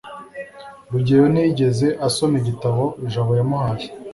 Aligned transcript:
rugeyo 0.91 1.25
ntiyigeze 1.31 1.87
asoma 2.07 2.35
igitabo 2.41 2.83
jabo 3.11 3.31
yamuhaye 3.39 3.87